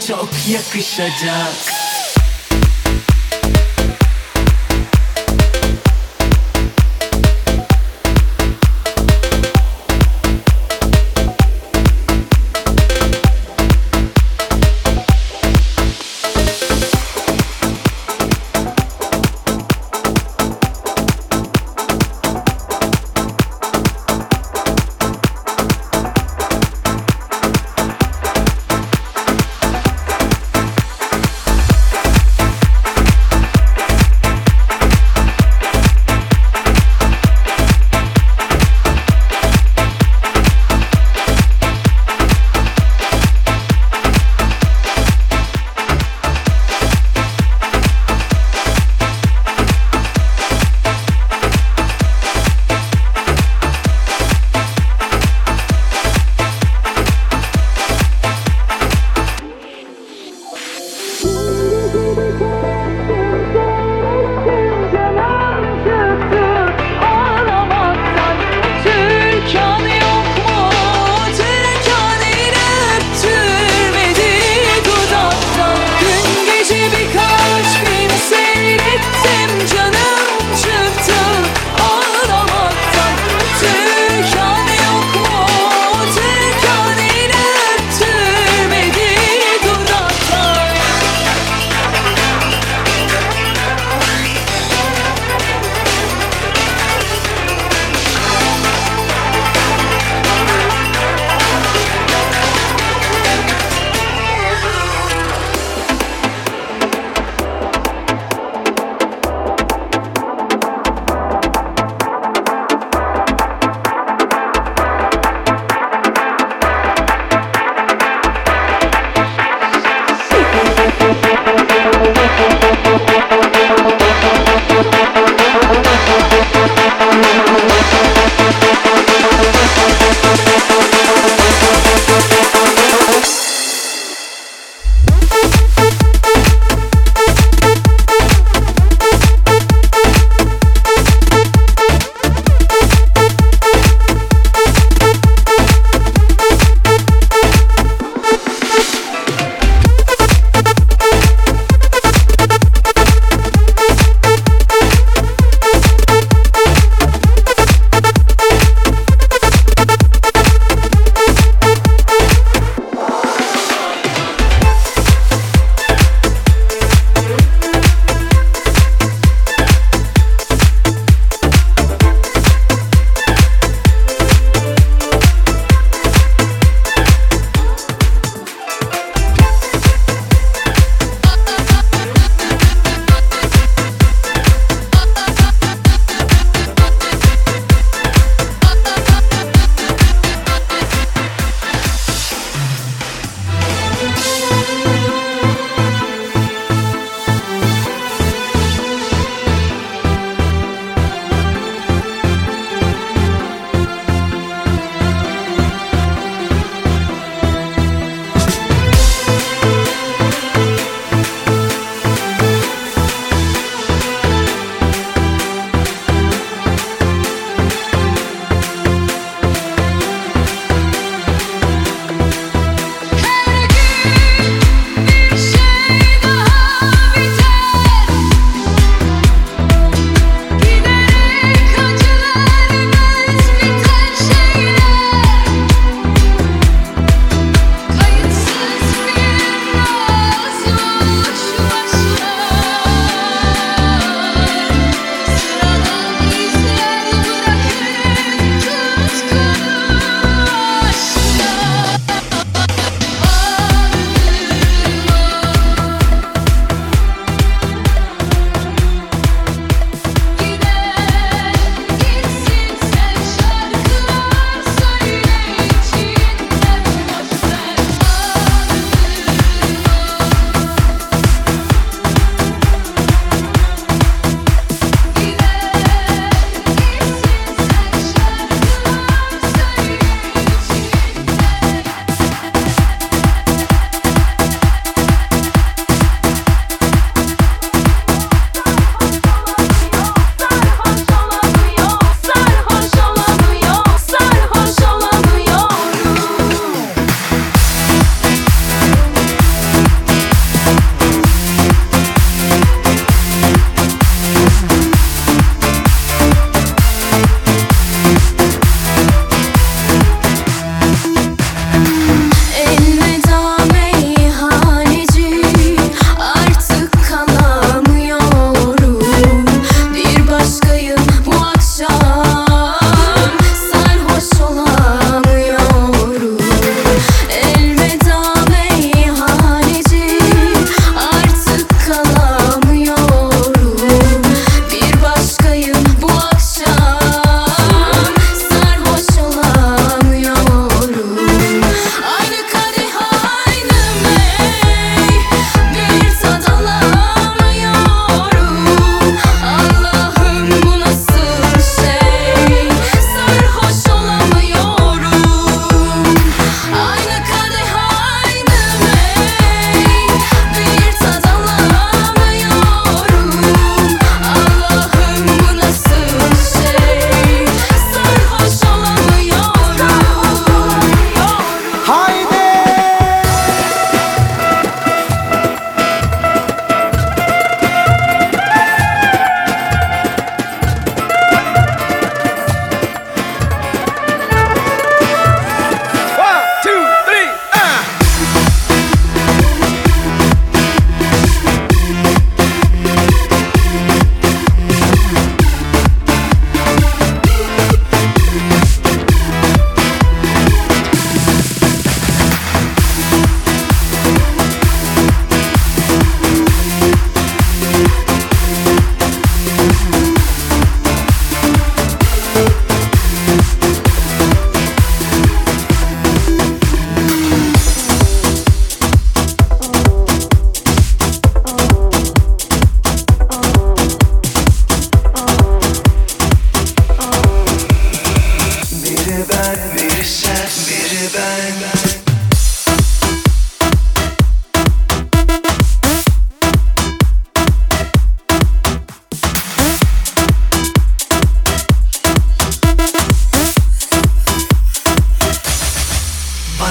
çok 0.00 0.28
yakışacak 0.48 1.72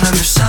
understand. 0.03 0.40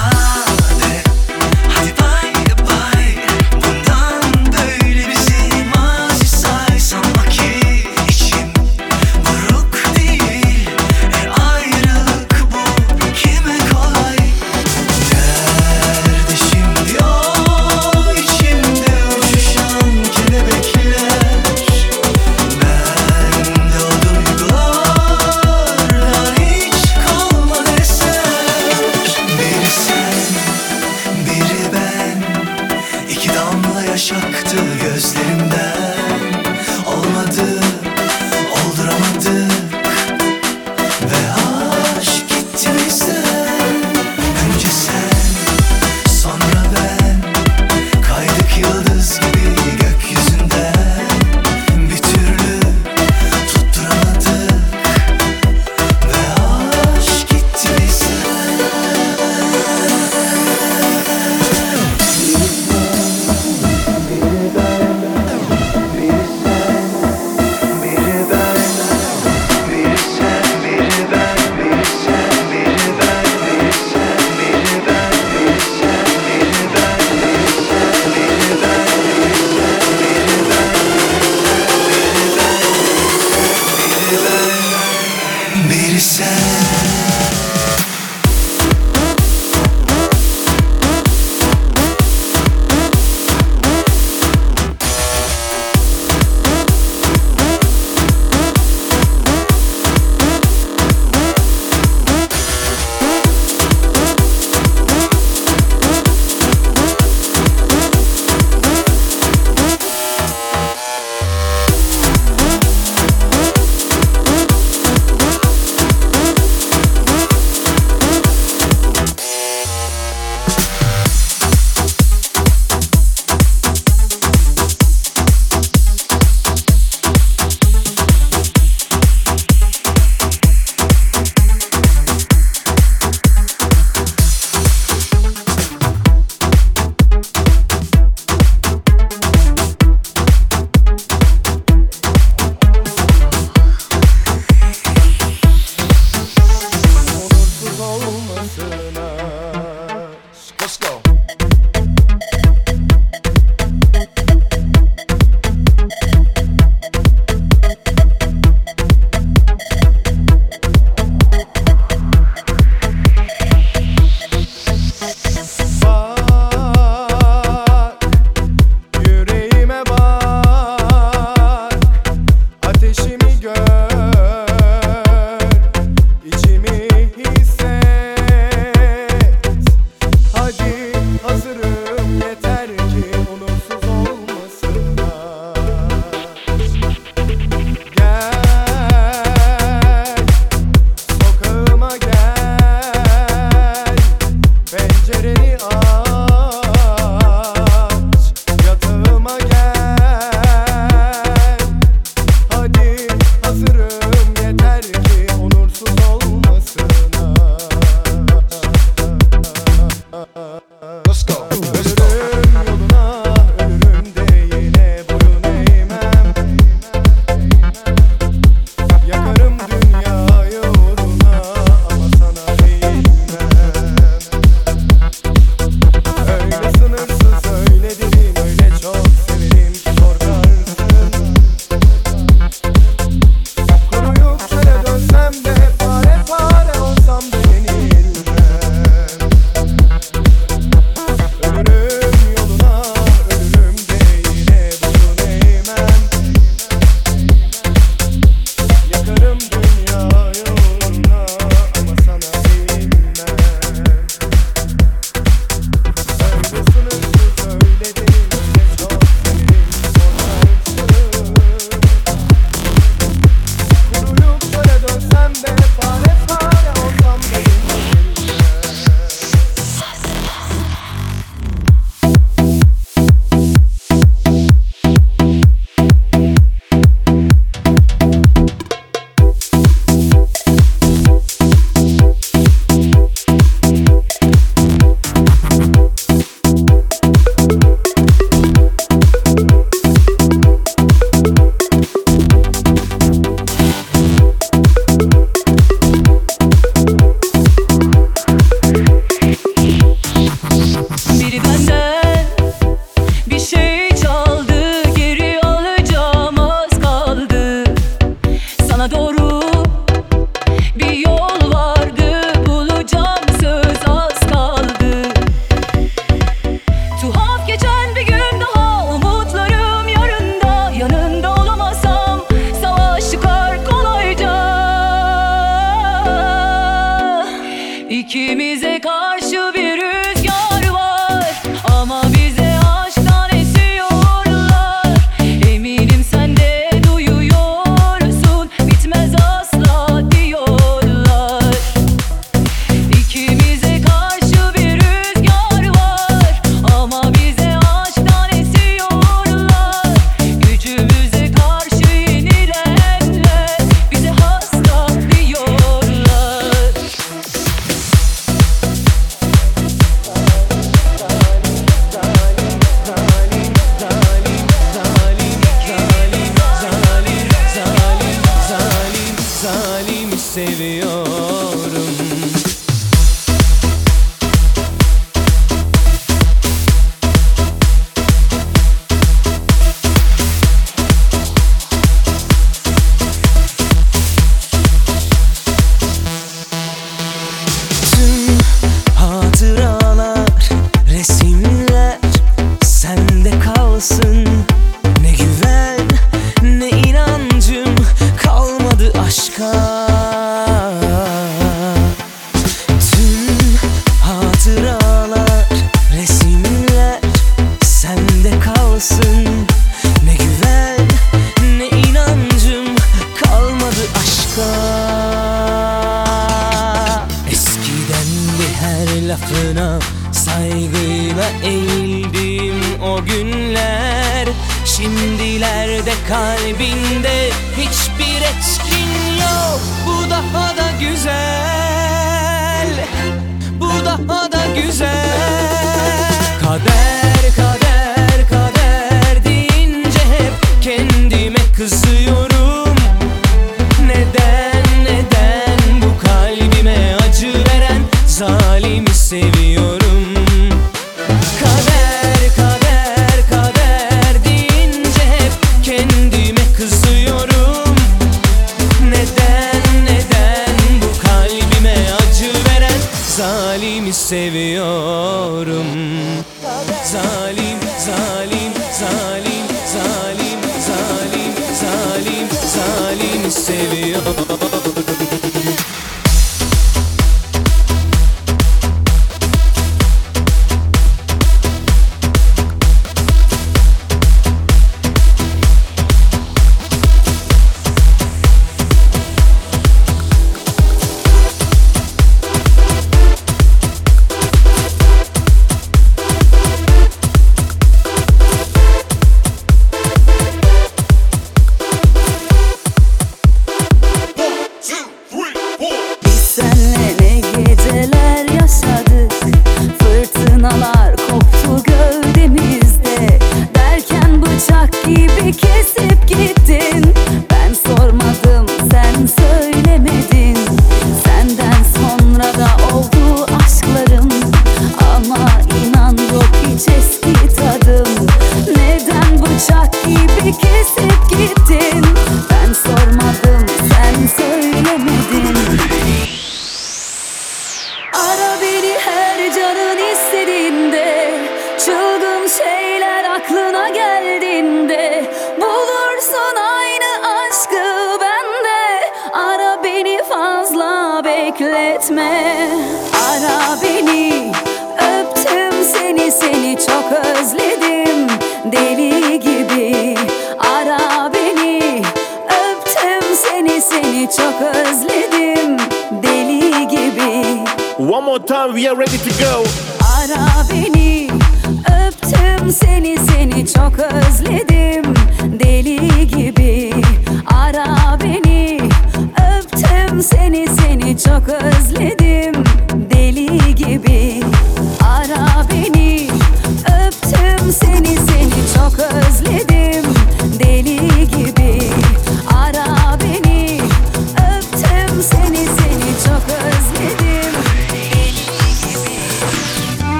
save 449.12 449.36
you. 449.36 449.41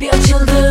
Bir 0.00 0.08
açıldım, 0.08 0.69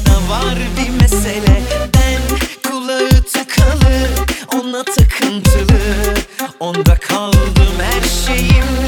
Aklında 0.00 0.30
var 0.30 0.58
bir 0.76 0.90
mesele. 1.00 1.62
Ben 1.94 2.38
kulağı 2.70 3.10
takalı 3.32 4.06
Ona 4.54 4.84
takıntılı. 4.84 5.80
Onda 6.60 6.94
kaldım 6.94 7.74
her 7.80 8.08
şeyim 8.26 8.79